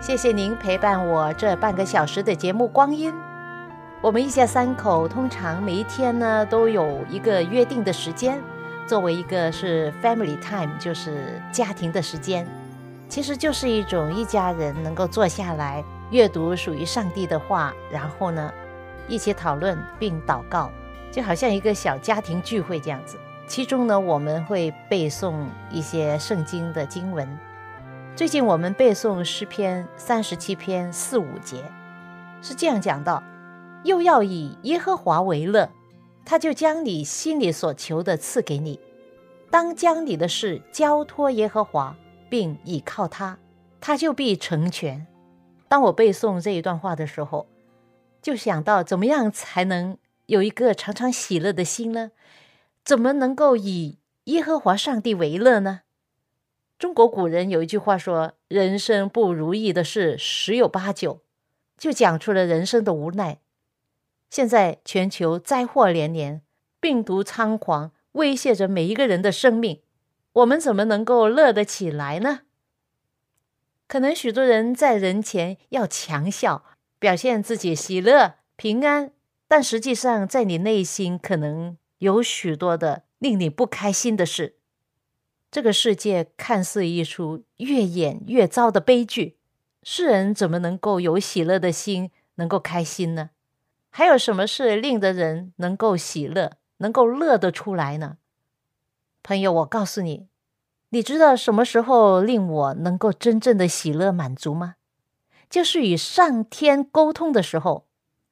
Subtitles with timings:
[0.00, 3.12] 谢谢您陪伴我这半个小时的节目光阴。
[4.00, 8.40] 我们一家三口通常每一天呢都有一个约定的时间，
[8.86, 12.48] 作为一个是 family time，就是家庭的时间，
[13.10, 18.50] 其实就是一种一家人能够坐下来阅读属于上帝的话，然后呢
[19.06, 20.70] 一起讨论并祷告，
[21.12, 23.18] 就好像一个小家庭聚会这样子。
[23.46, 27.38] 其中呢我们会背诵一些圣经的经文。
[28.16, 31.64] 最近我们背诵诗篇三十七篇四五节，
[32.42, 33.22] 是这样讲到：
[33.84, 35.70] 又要以耶和华为乐，
[36.24, 38.78] 他就将你心里所求的赐给你。
[39.50, 41.96] 当将你的事交托耶和华，
[42.28, 43.38] 并倚靠他，
[43.80, 45.06] 他就必成全。
[45.66, 47.46] 当我背诵这一段话的时候，
[48.20, 52.10] 就想到怎么样才能有一个常常喜乐的心呢？
[52.84, 55.80] 怎么能够以耶和华上帝为乐呢？
[56.80, 61.20] 中国古人有一句话说：“人生不如意的事十有八九”，
[61.76, 63.42] 就讲出了人生的无奈。
[64.30, 66.40] 现在全球灾祸连连，
[66.80, 69.82] 病毒猖狂，威胁着每一个人的生命，
[70.32, 72.40] 我们怎么能够乐得起来呢？
[73.86, 76.64] 可能许多人在人前要强笑，
[76.98, 79.12] 表现自己喜乐平安，
[79.46, 84.56] 但实际上在你内心可能有许多的令你不开心的事。
[85.50, 89.36] 这个世界看似一出越演越糟的悲剧，
[89.82, 93.30] 世人怎么能够有喜乐的心，能够开心呢？
[93.90, 98.18] 还有什么事令得人能够喜乐，能够乐得出来呢？
[99.24, 100.28] 朋友，我告诉你，
[100.90, 104.76] 你知道什么时候令我能够真正的喜乐满足吗？
[105.50, 107.88] 就是与上天沟通的时候，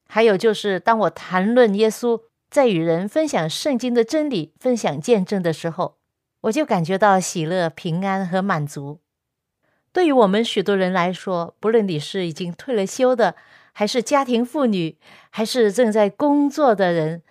[0.06, 5.97] 还有就是当我谈论耶稣，在与人分享圣经的真理、分享见证的时候。
[6.42, 9.00] 我就感觉到喜乐、平安和满足。
[9.92, 13.34] 对于我们许多人来说，不论你是已经退了休的，
[13.72, 14.96] 还是家庭妇女，
[15.30, 17.22] 还是正在工作的人，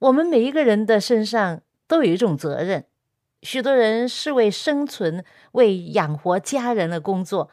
[0.00, 2.84] 我们每一个人的身上都有一种责任。
[3.42, 7.48] 许多人是为生存、为养活家人的工作，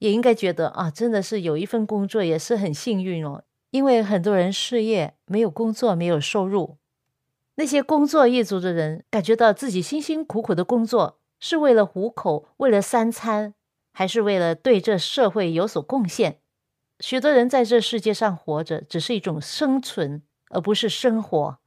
[0.00, 3.42] 也应该觉得啊，真的是有一份工作也是很幸运哦。
[3.70, 6.76] 因为很多人失业，没有工作，没有收入。
[7.56, 13.54] 那些工作一族的人，感觉到自己辛辛苦苦的工作是为了糊口，为了三餐，
[13.92, 16.38] 还是为了对这社会有所贡献？
[17.00, 21.58] 许多人在这世界上活着，只是一种生存，而不是生活。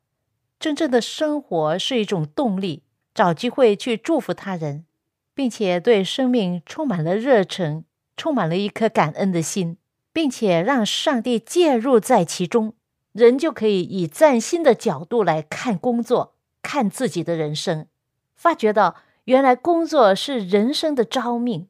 [0.60, 2.84] 真正的生活是一种动力，
[3.14, 4.86] 找机会去祝福他人，
[5.34, 9.78] 并且对生命充满了热忱，充满了一颗感恩的心，
[10.12, 12.74] 并且让上帝介入在其中。
[13.18, 17.88] 人就可以以崭新的角度来看工作，看自己的人生，
[18.36, 21.68] 发觉到原来工作是人生的招命。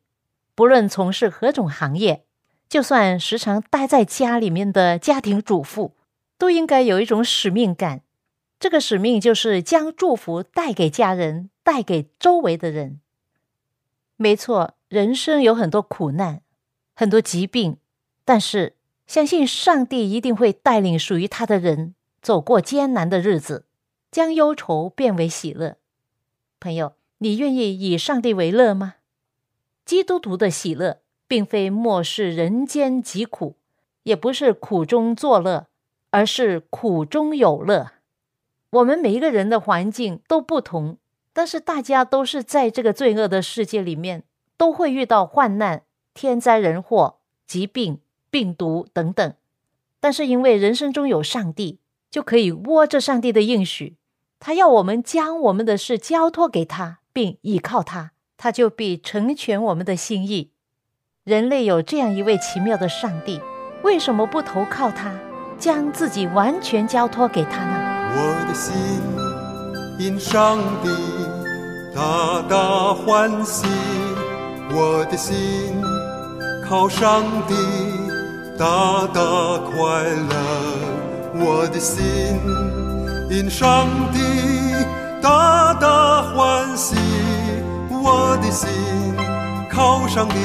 [0.56, 2.26] 不论从事何种行业，
[2.68, 5.96] 就算时常待在家里面的家庭主妇，
[6.38, 8.02] 都应该有一种使命感。
[8.60, 13.00] 这个使命就是将祝福带给家人，带给周围的人。
[14.18, 16.42] 没错，人生有很多苦难，
[16.94, 17.78] 很多疾病，
[18.26, 18.77] 但是。
[19.08, 23.66] 相信上帝一定会带领属于他的人走过艰难的日子，
[24.12, 25.78] 将忧愁变为喜乐。
[26.60, 28.96] 朋友，你愿意以上帝为乐吗？
[29.86, 33.56] 基督徒的喜乐，并非漠视人间疾苦，
[34.04, 35.68] 也不是苦中作乐，
[36.10, 37.92] 而是苦中有乐。
[38.72, 40.98] 我们每一个人的环境都不同，
[41.32, 44.24] 但是大家都是在这个罪恶的世界里面，
[44.58, 45.84] 都会遇到患难、
[46.14, 48.02] 天灾人祸、疾病。
[48.30, 49.34] 病毒等等，
[50.00, 51.80] 但是因为人生中有上帝，
[52.10, 53.96] 就可以握着上帝的应许。
[54.40, 60.52] 他要我们将我们的事交托给他，并倚靠他，他就必成全我们的心意。
[61.24, 63.42] 人类有这样一位奇妙的上帝，
[63.84, 65.14] 为什么不投靠他？
[65.60, 68.14] 将自己完全交托给他呢？
[68.14, 68.76] 我的心
[70.00, 70.90] 因上帝
[71.96, 73.66] 大大欢喜，
[74.72, 75.36] 我的心
[76.64, 77.56] 靠上帝
[78.58, 79.22] 大大
[79.70, 80.34] 快乐，
[81.36, 81.96] 我的心
[83.30, 84.18] 因上帝
[85.22, 86.96] 大大欢喜，
[87.92, 88.68] 我的心
[89.70, 90.36] 靠上帝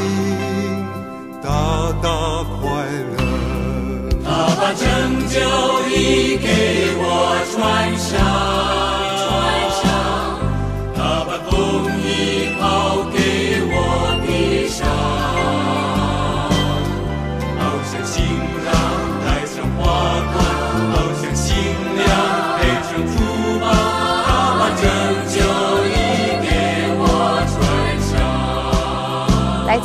[1.43, 1.49] 大
[2.03, 2.61] 大快
[3.17, 3.17] 乐。
[4.23, 4.29] 他
[4.61, 4.85] 把拯
[5.29, 5.41] 救
[5.89, 7.03] 已给我
[7.51, 7.57] 穿
[7.97, 8.13] 上，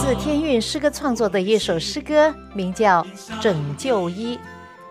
[0.07, 3.03] 自天韵诗歌创作的一首诗歌，名叫
[3.41, 4.37] 《拯救一》。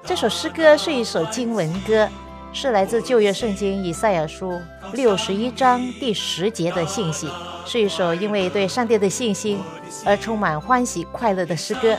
[0.05, 2.07] 这首诗歌是一首经文歌，
[2.53, 4.61] 是来自旧约圣经以赛亚书
[4.93, 7.31] 六十一章第十节的信息，
[7.65, 9.59] 是一首因为对上帝的信心
[10.05, 11.97] 而充满欢喜快乐的诗歌。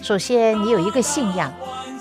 [0.00, 1.52] 首先，你有一个信仰，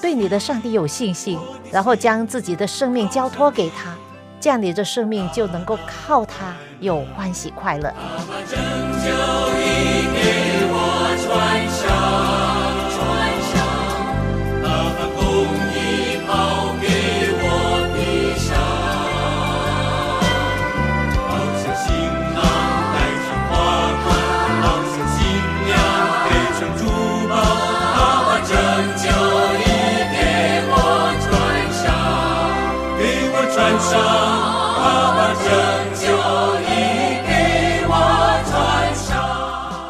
[0.02, 1.38] 对你的上帝有信心，
[1.70, 3.94] 然后将自己的生命交托给他，
[4.40, 7.94] 这样你的生命就能够靠他有欢喜快乐。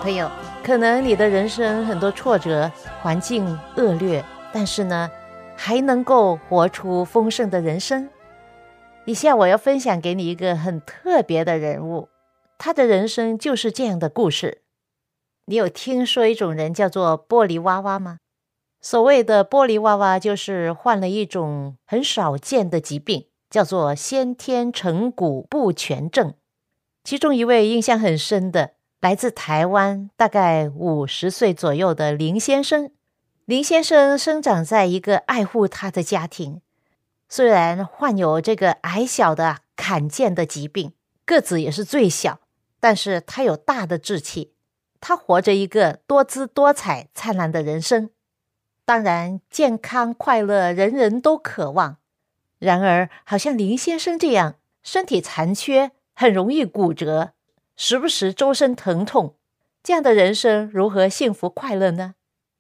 [0.02, 0.30] 朋友，
[0.64, 2.72] 可能你的人生很多挫折，
[3.02, 3.46] 环境
[3.78, 5.10] 恶劣，但是呢，
[5.56, 8.10] 还能够活出丰盛的人生。
[9.06, 12.10] 以下我要分享给你一个很特别的人物，
[12.58, 14.62] 他的人生就是这样的故事。
[15.46, 18.18] 你有听说一种人叫做玻璃娃娃吗？
[18.82, 26.34] 所谓的玻璃娃娃，就是患了一种很少见的疾病，叫做先天成骨不全症。
[27.04, 28.72] 其中一位印象很深的，
[29.02, 32.90] 来自台湾，大概五十岁左右的林先生。
[33.46, 36.62] 林先生生长在一个爱护他的家庭，
[37.28, 40.94] 虽然患有这个矮小的罕见的疾病，
[41.26, 42.40] 个子也是最小，
[42.80, 44.54] 但是他有大的志气，
[45.02, 48.12] 他活着一个多姿多彩、灿烂的人生。
[48.86, 51.98] 当然，健康快乐人人都渴望。
[52.62, 57.32] 然而，好像林先生这样身体残缺，很容易骨折，
[57.76, 59.36] 时不时周身疼痛，
[59.82, 62.14] 这样的人生如何幸福快乐呢？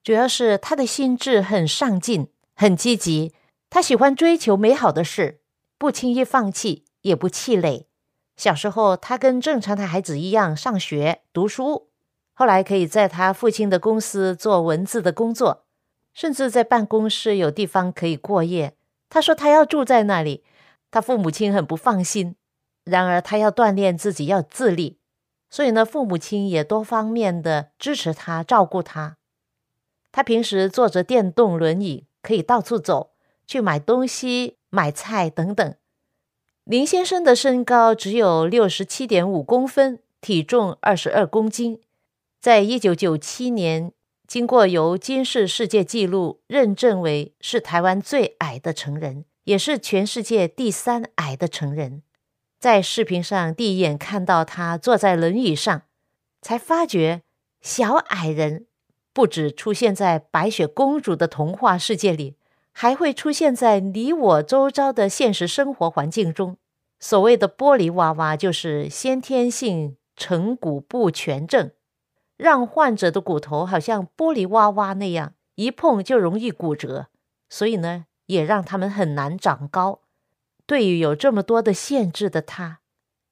[0.03, 3.35] 主要是他的心智很上进，很积极，
[3.69, 5.41] 他喜欢追求美好的事，
[5.77, 7.87] 不轻易放弃，也不气馁。
[8.35, 11.89] 小时候，他跟正常的孩子一样上学读书，
[12.33, 15.65] 后来可以在他父亲的公司做文字的工作，
[16.11, 18.73] 甚至在办公室有地方可以过夜。
[19.11, 20.43] 他说他要住在那里，
[20.89, 22.37] 他父母亲很不放心。
[22.85, 24.97] 然而他要锻炼自己，要自立，
[25.49, 29.17] 所以呢，父母亲也多方面的支持他，照顾他。
[30.11, 33.11] 他平时坐着电动轮椅，可以到处走，
[33.45, 35.75] 去买东西、买菜等等。
[36.63, 41.81] 林先生的身高只有六十七点五公分，体重二十二公斤。
[42.39, 43.91] 在一九九七年，
[44.31, 52.01] 经过由金氏世界纪录认证为是台湾最矮的成人，也是全世界第三矮的成人。
[52.57, 55.81] 在视频上第一眼看到他坐在轮椅上，
[56.41, 57.23] 才发觉
[57.59, 58.67] 小矮人。
[59.11, 62.37] 不止出现在白雪公主的童话世界里，
[62.71, 66.55] 还会出现在你我周遭的现实生活环境中。
[67.01, 71.71] 所谓的玻璃娃娃，就是先天性成骨不全症，
[72.41, 77.05] 让患者的骨头好像玻璃娃娃那样，一碰就容易骨折，
[77.47, 79.99] 所以呢，也让他们很难长高。
[80.65, 82.79] 对于有这么多的限制的他，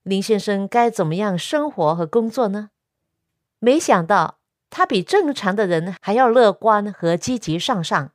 [0.04, 2.70] 林先生该怎么样生活和工作呢？
[3.58, 4.36] 没想到。
[4.72, 8.12] 他比正常的人还要乐观和积极向上。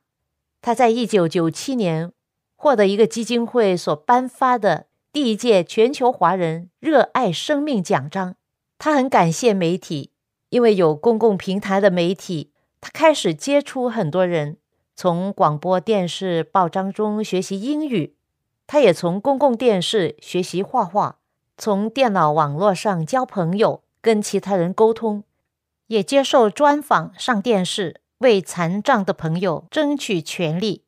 [0.61, 2.13] 他在一九九七年
[2.55, 8.35] 获得一个基金会所颁发的第一届全球华人热爱生命奖章。
[8.77, 10.13] 他很感谢媒体，
[10.55, 14.55] 因为有公共平台的媒体，他开始接触很多人，
[14.95, 18.15] 从广播电视、报章中学习英语。
[18.65, 21.17] 他也从公共电视学习画画，
[21.57, 25.25] 从电脑网络上交朋友，跟其他人沟通。
[25.87, 30.85] 也接受专访，上电视，为残障的朋友争取权利。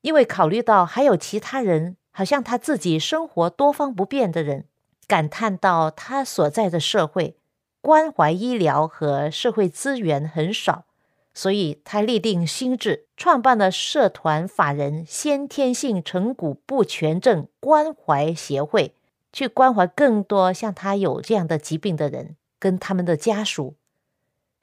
[0.00, 4.64] 因为考虑到还有其他人，好像他自己生活多方不便的人，
[5.06, 7.36] 感叹到他所在的社会
[7.84, 10.86] 关怀医疗和社会资源很少，
[11.34, 18.94] 所以他立定心志，创办了社团法人先天性成骨不全症关怀协会，
[19.34, 23.74] 去关怀更多像他有这样的疾病的人跟他们的家属，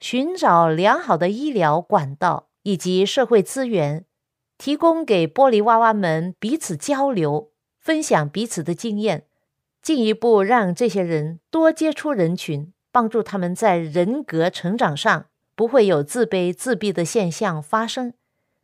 [0.00, 4.04] 寻找良好的医疗管道以及社会资源。
[4.58, 9.26] 提供给玻璃娃娃们彼此交流、分享彼此的经验，
[9.80, 15.24] 进一步让这些人多接触人群，帮助他们在人格成长上
[15.56, 18.12] 不会有自卑、自闭的现象发生，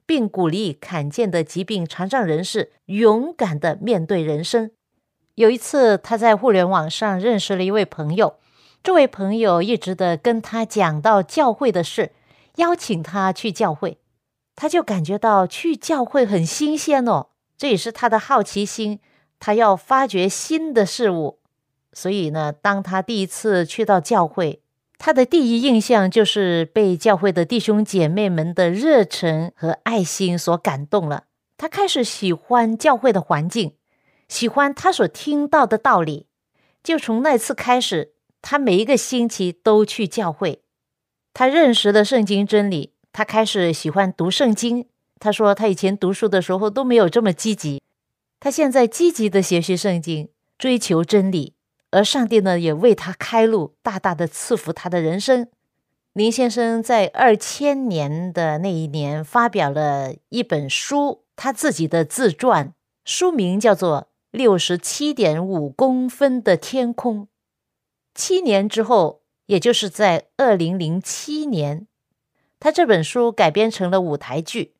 [0.06, 4.70] 并鼓励罕见的疾病残障人士勇敢的面对人生。
[5.34, 8.36] 有一次，他在互联网上认识了一位朋友，
[8.82, 12.12] 这位朋友一直的跟他讲到教会的事，
[12.56, 13.98] 邀请他去教会。
[14.56, 18.98] 他就感觉到去教会很新鲜哦，这也是他的好奇心，
[19.38, 21.38] 他要发掘新的事物。
[21.98, 24.62] 所以呢，当他第一次去到教会，
[24.98, 31.24] 他的第一印象就是被教会的弟兄姐妹们的热忱和爱心所感动了。
[31.56, 33.74] 他开始喜欢教会的环境，
[34.28, 36.28] 喜欢他所听到的道理。
[36.84, 40.62] 就从那次开始，他每一个星期都去教会，
[41.34, 42.92] 他认识了圣经真理。
[43.12, 44.86] 他开始喜欢读圣经。
[45.18, 47.82] 他说，他以前读书的时候都没有这么积极。
[48.38, 51.54] 他现在积极的学习圣经，追求真理，
[51.90, 55.48] 而上帝呢，也为他开路，大大的赐福他的人生。
[56.12, 67.22] 林先生在二千年的那一年发表了一本书，他自己的自传，书名叫做《六十七点五公分的天空》。
[68.14, 71.86] 七年之后，也就是在二零零七年。
[72.58, 74.74] 他这本书改编成了舞台剧，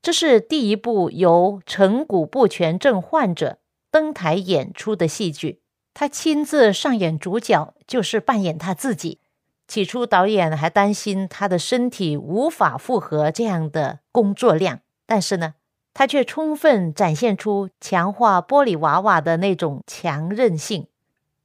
[0.00, 3.58] 这是第一部由成骨不全症患者
[3.90, 5.63] 登台演出的戏剧。
[5.94, 9.20] 他亲自上演主角，就是扮演他自己。
[9.66, 15.54] 起初导演还担心他的身体无法负荷这样的工作量，但是呢，
[15.94, 20.88] 他却充分展现出强化玻璃娃娃的那种强韧性。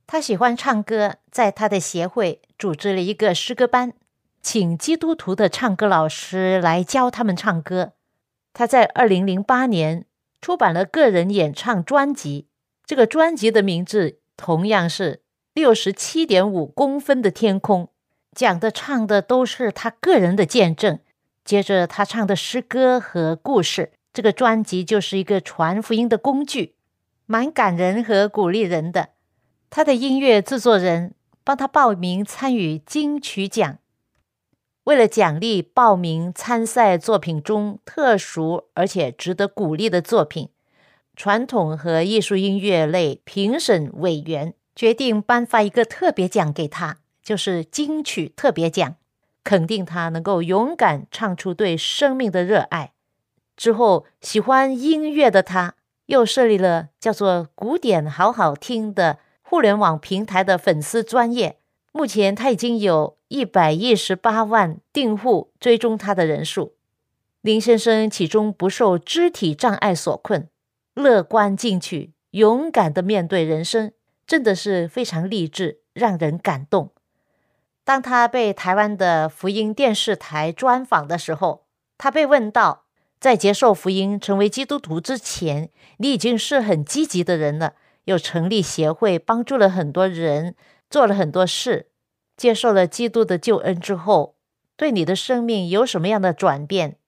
[0.05, 3.93] 他喜欢唱歌，在他的协会组织了一个诗歌班。
[4.41, 7.93] 请基督徒的唱歌老师来教他们唱歌。
[8.53, 10.05] 他在二零零八年
[10.41, 12.47] 出版了个人演唱专辑，
[12.85, 15.15] 这个专辑的名字同样是
[15.53, 17.83] 《六十七点五公分的天空》，
[18.33, 20.97] 讲的唱的都是他个人的见证。
[21.43, 26.75] 接着他唱的诗歌和故事，这个专辑就是一个传福音的工具，
[27.25, 29.09] 蛮感人和鼓励人的。
[29.69, 33.77] 他的音乐制作人帮他报名参与金曲奖。
[34.85, 40.49] 为了奖励报名参赛作品中特殊而且值得鼓励的作品，
[41.19, 48.95] 传统和艺术音乐类评审委员决定颁发一个特别奖给他，就是金曲特别奖，
[49.43, 52.93] 肯定他能够勇敢唱出对生命的热爱。
[53.57, 61.57] 之后，喜欢音乐的他又设立了叫做“古典好好听”的互联网平台的粉丝专业。
[61.91, 66.75] 目前他已经有一百一十八万订户追踪他的人数。
[67.41, 70.47] 林先生始终不受肢体障碍所困，
[70.99, 73.91] 乐观进取，勇敢的面对人生，
[74.27, 76.91] 真的是非常励志，让人感动。
[77.83, 81.65] 当他被台湾的福音电视台专访的时候，
[81.97, 82.83] 他被问到，
[83.19, 90.53] 在接受福音成为基督徒之前，你已经是很积极的人了，有成立协会，帮助了很多人，
[90.87, 91.87] 做了很多事。
[92.37, 94.35] 接受了基督的救恩之后，
[94.77, 96.98] 对你的生命有什么样的转变？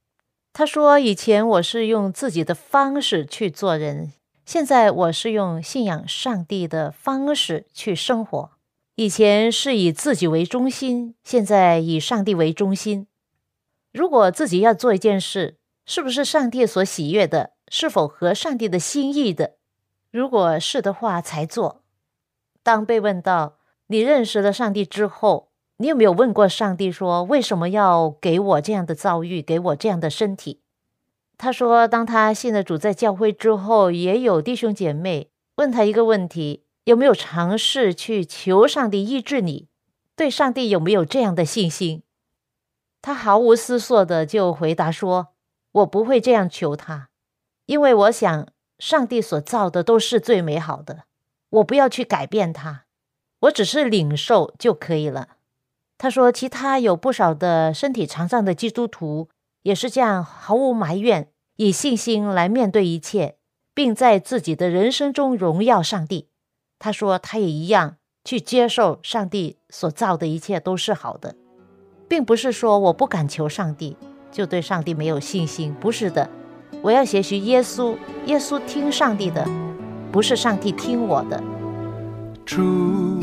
[0.53, 4.11] 他说：“以前我是用自己的方式去做人，
[4.45, 8.51] 现在我是用信仰上帝的方式去生活。
[8.95, 13.07] 以前是以自己为中心，现在以上帝为中心。
[13.91, 17.51] 如果自己要做一件事，是不是上帝所喜悦的？
[17.69, 19.55] 是否合上帝的心意的？
[20.11, 21.83] 如果是的话，才做。
[22.61, 23.57] 当被问到。”
[23.91, 25.50] 你认识了上帝之后，
[25.81, 30.61] 你有没有问过上帝说，为什么要给我这样的遭遇，给我这样的身体？
[31.39, 39.69] 他说，当他信了主在教会之后，也有弟兄姐妹问他一个问题：有没有尝试去求上帝医治你？
[40.15, 42.03] 对上帝有没有这样的信心？
[43.01, 45.29] 他毫无思索的就回答说
[45.81, 47.09] ：“我不会这样求他，
[47.65, 48.47] 因为我想
[48.77, 51.05] 上帝所造的都是最美好的，
[51.49, 52.83] 我不要去改变他。”
[53.41, 55.29] 我只是领受就可以了。
[56.01, 59.29] 他说：“其他有不少的身体残障的基督徒
[59.61, 61.27] 也是这样，毫无埋怨，
[61.57, 63.35] 以信心来面对一切，
[63.75, 66.29] 并在自己的人生中荣耀上帝。
[66.79, 71.35] 他说，他也一样去接受上帝所造的一切都是好的，
[72.07, 73.95] 并不是说我不敢求上帝
[74.31, 76.27] 就对上帝没有信心，不是的。
[76.81, 79.47] 我要学习耶稣，耶稣听上帝的，
[80.11, 81.39] 不是上帝听我的。
[82.43, 83.19] 主，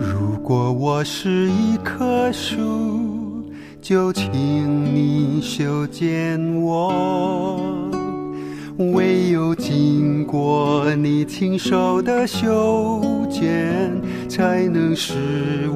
[0.00, 3.44] 如果我是一棵树，
[3.82, 4.26] 就请
[4.94, 7.70] 你修剪我。
[8.94, 13.92] 唯有经过你亲手的修剪，
[14.26, 15.12] 才能使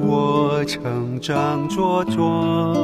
[0.03, 2.75] 我成长茁壮，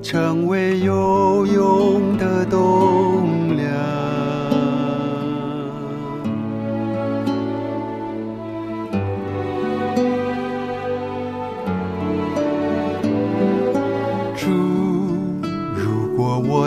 [0.00, 3.43] 成为有用的栋梁。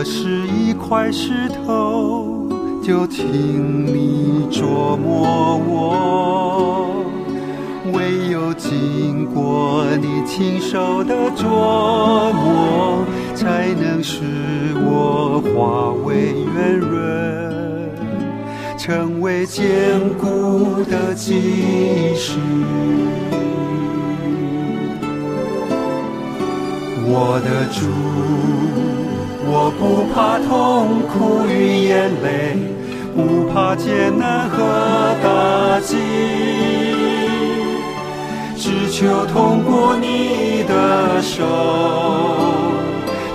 [0.10, 2.48] 是一块石头，
[2.82, 7.04] 就请你琢磨我。
[7.92, 11.44] 唯有经过你亲手的琢
[12.32, 13.04] 磨，
[13.36, 14.22] 才能使
[14.76, 17.92] 我化为圆润，
[18.78, 19.68] 成为坚
[20.18, 22.40] 固的基石。
[27.10, 27.88] 我的主，
[29.50, 32.58] 我不怕痛苦与眼泪，
[33.16, 35.96] 不怕艰难和打击，
[38.58, 41.46] 只求通过你的手，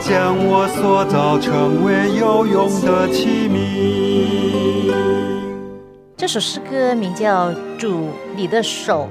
[0.00, 4.92] 将我塑造成为有用的器皿。
[6.14, 9.08] 这首诗歌名叫《主你的手》，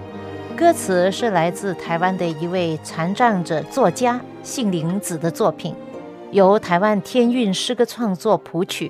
[0.55, 5.73] 歌词是来自台湾的一位残障者作家杏林子的作品，
[6.31, 8.89] 由台湾天韵诗歌创作谱曲，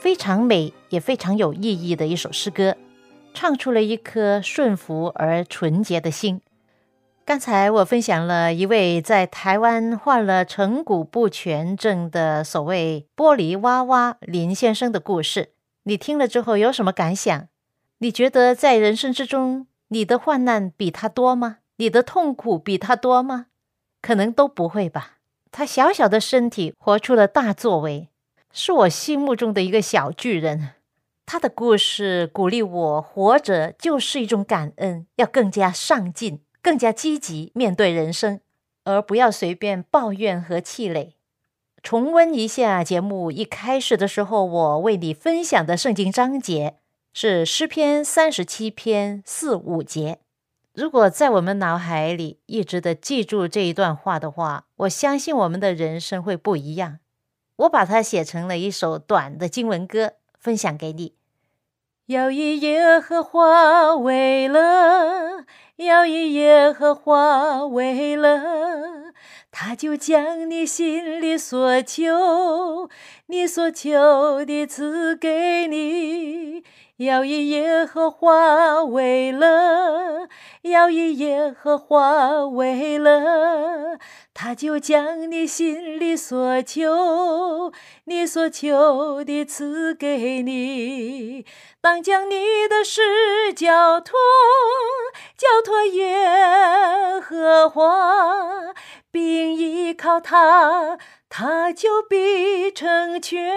[0.00, 2.74] 非常美也非常有意义的一首诗歌，
[3.34, 6.40] 唱出了一颗顺服而纯洁的心。
[7.26, 15.50] 刚才我分享了一位在台湾患了成骨不全症的所谓玻璃娃娃林先生的故事，
[15.82, 17.48] 你听了之后有什么感想？
[17.98, 21.58] 你觉得在人生之中，你的患难比他多吗？
[21.76, 23.46] 你的痛苦比他多吗？
[24.00, 25.18] 可能都不会吧。
[25.56, 28.08] 他小小的身体活出了大作为，
[28.50, 30.70] 是我心目中的一个小巨人。
[31.24, 38.40] 他的故事鼓励我，活着就是一种感恩，要更加上进，更加积极面对人生，
[38.82, 41.14] 而不要随便抱怨和气馁。
[41.84, 46.78] 重温一下节目一开始的时候，我为你分享的圣经章节
[47.12, 50.18] 是诗篇三十七篇四五节。
[50.74, 56.98] 如果在我们脑海里一直的记住这一段话的话，我相信我们的人生会不一样。
[57.58, 61.14] 我把它写成了一首短的经文歌，分享给你。
[62.06, 65.44] 要以耶和华为乐，
[65.76, 69.12] 要以耶和华为乐，
[69.52, 72.90] 他就将你心里所求，
[73.26, 76.64] 你所求的赐给你。
[76.98, 80.28] 要以耶和华为乐，
[80.62, 83.98] 要以耶和华为乐，
[84.32, 87.72] 他就将你心里所求，
[88.04, 91.44] 你所求的赐给你。
[91.80, 94.14] 当将你的事交托，
[95.36, 98.72] 交托耶和华，
[99.10, 100.96] 并依靠他，
[101.28, 103.52] 他就必成全。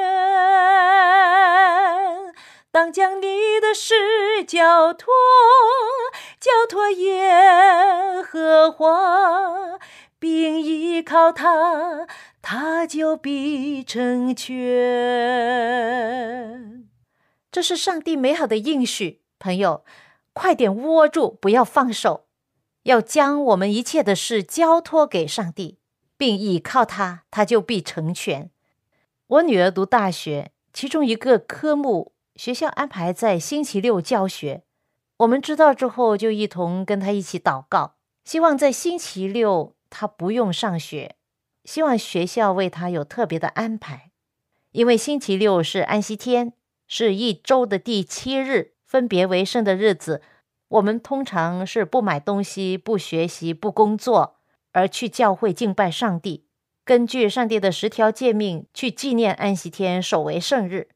[2.77, 5.11] 当将你的事交托，
[6.39, 9.79] 交托耶和华，
[10.19, 12.05] 并依靠他，
[12.39, 14.55] 他就必成全。
[17.51, 19.83] 这是上帝美好的应许，朋友，
[20.33, 22.27] 快点握住，不要放手，
[22.83, 25.79] 要将我们一切的事交托给上帝，
[26.15, 28.51] 并倚靠他，他就必成全。
[29.25, 32.13] 我女儿读大学，其中一个科目。
[32.37, 34.61] 学校安排在星期六教学，
[35.17, 41.15] 我们知道之后就一同跟他一起祷告，希望在星期六他不用上学，
[41.63, 44.11] 希望学校为他有特别的安排，
[44.71, 46.53] 因为星期六是安息天，
[46.87, 50.21] 是一周的第七日，分别为圣的日子。
[50.67, 54.35] 我们通常是不买东西、不学习、不工作，
[54.73, 56.45] 而去教会敬拜上帝，
[56.85, 60.89] 根据上帝的十条诫命去纪念安息天，守为圣日。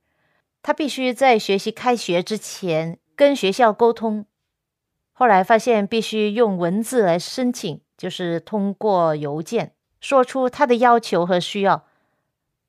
[0.63, 4.25] 他必须在学习开学之前跟学校沟通。
[5.11, 11.85] 后来发现必须用文字来申请，就是通过邮件说出他的要求和需要。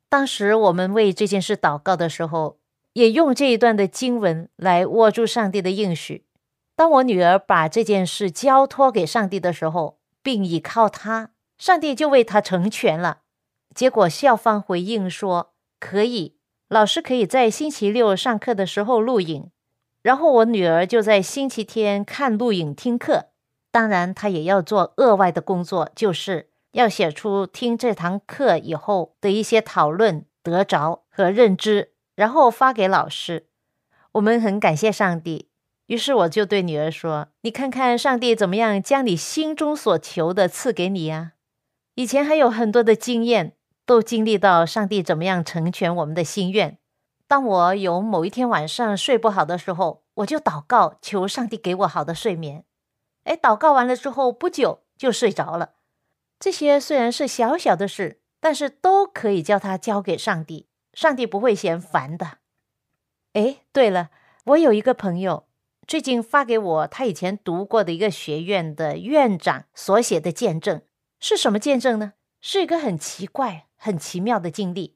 [0.08, 2.58] 当时我们为这件事祷告的时候，
[2.92, 6.26] 也用这一段的经文来握住上帝的应许。
[6.76, 13.20] 当我女儿把这件事交托给上帝的时候，并倚靠他，上帝就为他成全了。
[13.74, 16.36] 结果校方回应说可以，
[16.72, 19.50] 老师可以在星期六上课的时候录影，
[20.00, 23.26] 然后我女儿就在星期天看录影听课。
[23.70, 33.48] 当然，她也要做额外的工作，就是要写出听这堂课以后的一些讨论得着和认知，然后发给老师。
[34.12, 35.50] 我们很感谢上帝。
[35.88, 41.32] 于是我就对女儿说：“你看看上帝怎么样将你心中所求的赐给你呀？
[41.96, 46.78] 以前还有很多的经验，都经历到上帝怎么样成全我们的心愿。
[47.26, 52.64] 当我有某一天晚上睡不好的时候，我就祷告，求上帝给我好的睡眠。
[53.24, 55.74] 哎，祷告完了之后，不久就睡着了。
[56.38, 62.38] 这些虽然是小小的事，但是都可以叫他交给上帝，上帝不会嫌烦的。
[63.32, 64.10] 哎，对了，
[64.44, 65.46] 我有一个朋友。”
[65.84, 70.80] 最近发给我他以前读过的一个学院的院长所写的见证
[71.18, 72.12] 是什么见证呢？
[72.40, 74.94] 是一个很奇怪、很奇妙的经历。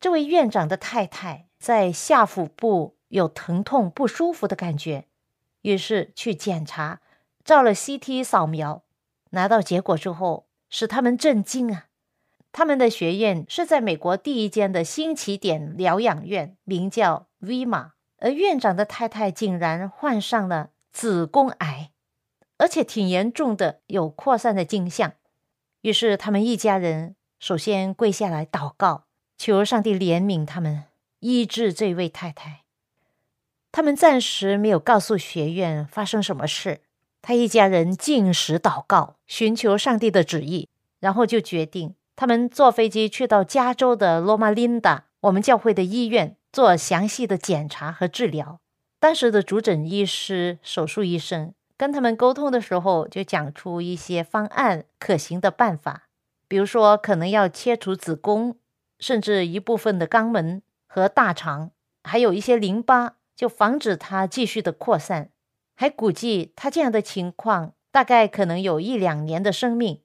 [0.00, 5.06] 这位院长的太太在下腹部有疼痛、不舒服的感觉，
[5.62, 7.00] 于是去检查，
[7.44, 8.82] 照了 CT 扫描，
[9.30, 11.86] 拿到结果之后，使他们震惊啊！
[12.50, 17.92] 他们的学院是在美国第一间的新起点疗养院，名叫 VMA，。
[18.18, 21.92] 而院长的太太竟然患上了子宫癌，
[22.58, 25.12] 而且挺严重的，有扩散的迹象。
[25.82, 29.04] 于是他们一家人首先跪下来祷告，
[29.36, 30.84] 求上帝怜悯他们，
[31.20, 32.62] 医治这位太太。
[33.70, 36.80] 他们暂时没有告诉学院发生什么事，
[37.20, 40.68] 他一家人进食祷告，寻求上帝的旨意，
[41.00, 46.36] 然后就决定他们坐飞机去到加州的罗马琳达，我们教会的医院。
[46.52, 48.60] 做详细的检查和治疗。
[48.98, 56.05] 当时的主诊医师、手术医生跟他们沟通的时候，就讲出一些方案、可行的办法，
[56.48, 58.58] 比如说可能要切除子宫，
[58.98, 61.70] 甚至一部分的肛门和大肠，
[62.02, 65.30] 还有一些淋巴，就防止它继续的扩散。
[65.74, 70.02] 还估计他这样的情况大概可能有一两年的生命。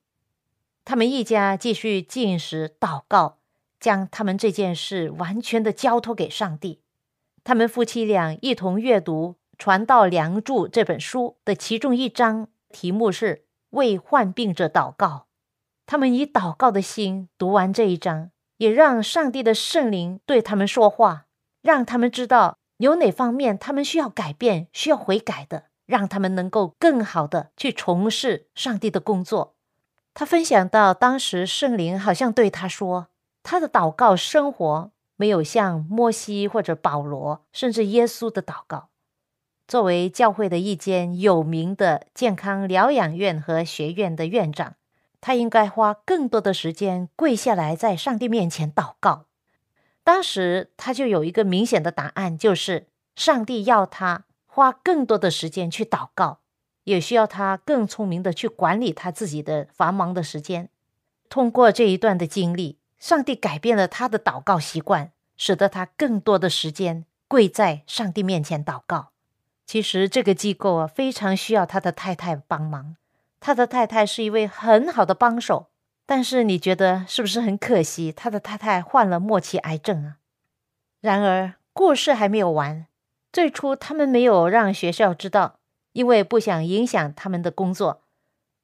[0.84, 3.38] 他们一家继续进食祷告。
[3.82, 6.84] 将他们这件事完全的交托给上帝。
[7.44, 15.26] 他们夫妻俩一同阅读《传道梁祝》这本书的其中一章，题目是“为患病者祷告”。
[15.92, 21.26] 他们以祷告的心读完这一章，也让上帝的圣灵对他们说话，
[21.62, 29.58] 让他们知道有哪方面他们需要改变、需要悔改的，让他们能够更好的去从事上帝的工作。
[30.14, 33.08] 他分享到，当时圣灵好像对他说。
[33.44, 38.88] 他的祷告生活没有像摩西或者保罗，甚至耶稣的祷告。
[39.68, 44.76] 作为教会的一间有名的健康疗养院和学院的院长，
[45.22, 49.28] 他应该花更多的时间跪下来在上帝面前祷告。
[50.04, 56.40] 当时他就有一个明显的答案，就是上帝要他花更多的时间去祷告，
[56.84, 60.68] 也需要他更聪明的去管理他自己的繁忙的时间。
[61.30, 62.80] 通过这一段的经历。
[63.02, 69.10] 上帝改变了他的祷告习惯，使得他更多的时间跪在上帝面前祷告。
[69.66, 72.96] 其实这个机构啊，非常需要他的太太帮忙。
[73.42, 75.72] 他的太太是一位很好的帮手，
[76.06, 78.12] 但是你觉得是不是很可惜？
[78.12, 80.18] 他的太太患了末期癌症啊。
[81.02, 82.86] 然而故事还没有完。
[83.34, 85.60] 最初他们没有让学校知道，
[85.94, 88.04] 因为不想影响他们的工作。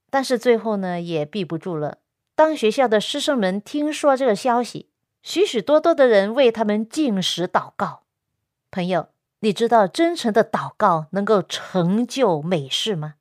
[0.10, 1.98] 但是最后呢，也避不住了。
[2.36, 4.90] 当学校的师生们听说这个消息，
[5.24, 8.04] 许许多多的人为他们进食祷告。
[8.70, 9.10] 朋友，
[9.40, 13.16] 你知道真诚的祷告能够成就美事吗？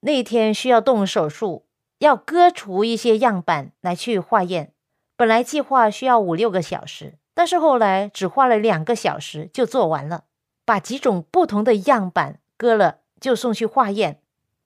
[0.00, 1.66] 那天需要动手术，
[1.98, 4.72] 要割除一些样板来去化验。
[5.16, 10.24] 本来计划需要五六个小时，但是后来只花了两个小时就做完了。
[10.64, 14.20] 把几种不同的样板割了，就送去化验。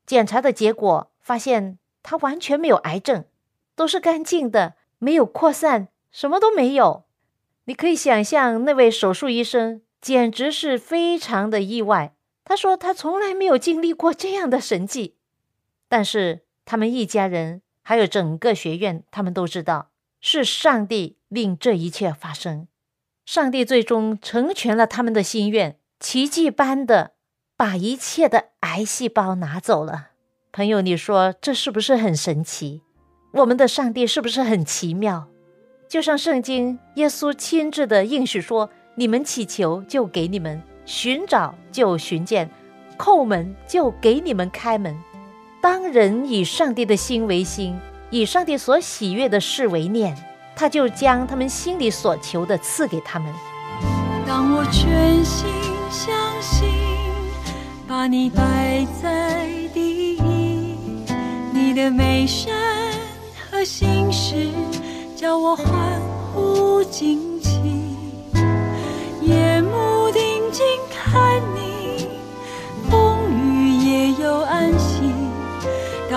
[0.06, 3.24] 检查的结果发现他完全没有癌症。
[3.76, 7.04] 都是干净的，没有扩散，什么都没有。
[7.64, 12.14] 你可以想象，那位手术医生简直是非常的意外。
[12.44, 15.16] 他说他从来没有经历过这样的神迹。
[15.90, 22.68] 但是他们一家人还有整个学院，他们都知道是上帝令这一切发生。
[23.26, 27.14] 上帝最终成全了他们的心愿，奇迹般的
[27.56, 30.10] 把一切的癌细胞拿走了。
[30.52, 32.82] 朋友，你说这是不是很神奇？
[33.32, 35.28] 我们的上帝是不是很奇妙？
[35.88, 42.46] 就像圣经耶稣亲自的应许说：“你们祈求，就给你们；寻找，就寻见；
[42.96, 44.96] 叩门，就给你们开门。”
[45.62, 50.16] 当人以上帝的心为心，以上帝所喜悦的事为念，
[50.56, 53.30] 他就将他们心里所求的赐给他们。
[54.26, 55.46] 当我全心
[55.90, 56.66] 相信，
[57.86, 60.22] 把你摆在第一，
[61.52, 62.54] 你的美善
[63.50, 64.48] 和心事，
[65.14, 66.00] 叫我欢
[66.32, 67.60] 呼惊奇，
[69.20, 70.64] 夜幕定睛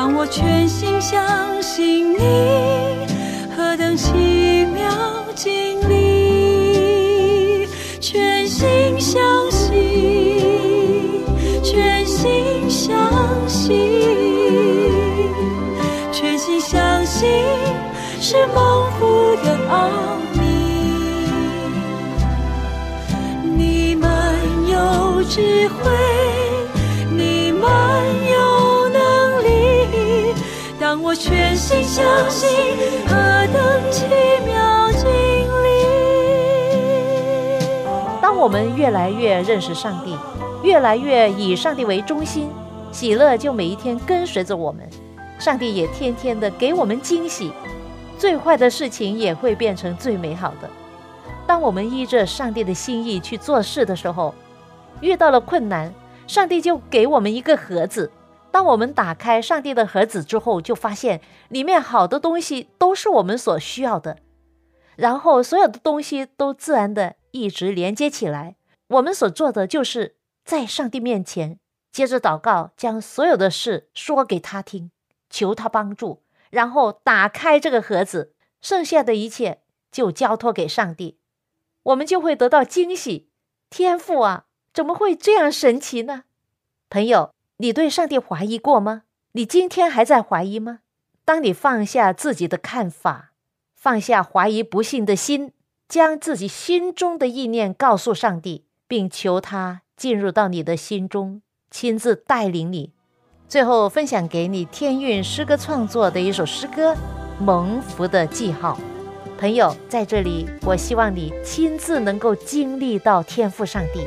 [0.05, 2.19] 让我全心相信你，
[3.55, 4.85] 何等奇妙
[5.33, 7.65] 经历！
[8.01, 11.23] 全心相信，
[11.63, 12.93] 全心相
[13.47, 13.71] 信，
[16.11, 17.29] 全心相信
[18.19, 20.41] 是蒙福的奥秘。
[23.55, 24.09] 你们
[24.67, 25.89] 有智慧，
[31.15, 32.49] 全心相信，
[33.07, 33.15] 何
[33.53, 34.05] 等奇
[34.45, 35.67] 妙经历！
[38.21, 40.17] 当我们越来越认识上帝，
[40.63, 42.49] 越来越以上帝为中心，
[42.91, 44.89] 喜乐就每一天跟随着我们。
[45.39, 47.51] 上帝也天天的给我们惊喜，
[48.17, 50.69] 最坏的事情也会变成最美好的。
[51.45, 54.33] 当我们依着上帝的心意去做事的时候，
[55.01, 55.93] 遇到了困难，
[56.27, 58.09] 上帝就给我们一个盒子。
[58.53, 64.19] 当我们打开上帝的盒子之后，就发现里面好多东西都是我们所需要的，
[64.95, 68.55] 然后所有的东西都自然的一直连接起来。
[68.89, 71.57] 我们所做的就是在上帝面前
[71.91, 74.91] 接着祷告，将所有的事说给他听，
[75.31, 81.17] 求他帮助，然后打开这个盒子，剩下的一切就交托给上帝，
[81.81, 83.31] 我们就会得到惊喜。
[83.71, 86.25] 天赋啊，怎么会这样神奇呢？
[86.91, 89.03] 朋友，你对上帝怀疑过吗？
[89.33, 90.79] 你今天还在怀疑吗？
[91.23, 93.31] 当你放下自己的看法，
[93.75, 95.51] 放下怀疑不信的心，
[95.87, 102.91] 将自己心中的意念告诉上帝，并求他进入到你的心中，亲自带领你。
[103.47, 106.93] 最后分享给你天韵诗歌创作的一首诗歌
[107.39, 108.79] 《蒙福的记号》。
[109.39, 114.05] 朋友，在这里，我希望你亲自能够经历到天赋上帝，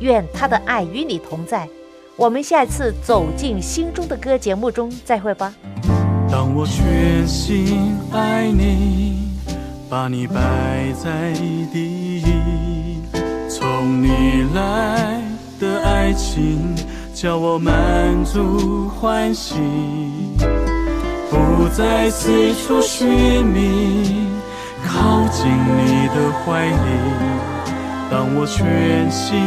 [0.00, 1.68] 愿他的爱与你同在。
[2.20, 5.54] 我们下次走进心中的歌节目中再会吧。
[6.30, 9.30] 当我全心爱你，
[9.88, 10.34] 把你摆
[11.02, 11.32] 在
[11.72, 13.00] 第一，
[13.48, 15.18] 从你来
[15.58, 16.74] 的爱情
[17.14, 19.54] 叫我满足欢喜，
[21.30, 24.26] 不再四处寻觅，
[24.86, 26.76] 靠近你的怀里。
[28.10, 29.40] 当我全心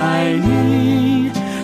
[0.00, 1.30] 爱你，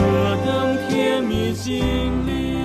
[0.00, 2.59] 何等甜蜜经历！